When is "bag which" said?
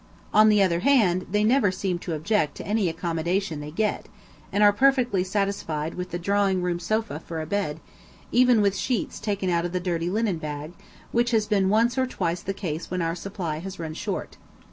10.39-11.29